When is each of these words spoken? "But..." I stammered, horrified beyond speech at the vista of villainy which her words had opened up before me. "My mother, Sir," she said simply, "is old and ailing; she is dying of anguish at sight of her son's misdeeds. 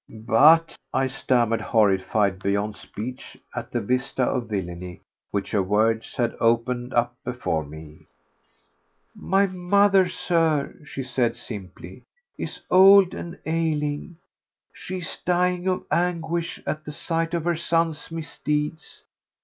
"But..." 0.09 0.75
I 0.95 1.05
stammered, 1.05 1.61
horrified 1.61 2.41
beyond 2.41 2.75
speech 2.75 3.37
at 3.55 3.69
the 3.69 3.79
vista 3.79 4.23
of 4.23 4.49
villainy 4.49 5.01
which 5.29 5.51
her 5.51 5.61
words 5.61 6.15
had 6.15 6.33
opened 6.39 6.91
up 6.95 7.15
before 7.23 7.63
me. 7.63 8.07
"My 9.15 9.45
mother, 9.45 10.09
Sir," 10.09 10.73
she 10.83 11.03
said 11.03 11.37
simply, 11.37 12.01
"is 12.35 12.61
old 12.71 13.13
and 13.13 13.37
ailing; 13.45 14.17
she 14.73 14.97
is 15.01 15.19
dying 15.23 15.67
of 15.67 15.83
anguish 15.91 16.59
at 16.65 16.83
sight 16.91 17.35
of 17.35 17.43
her 17.45 17.55
son's 17.55 18.09
misdeeds. 18.09 19.03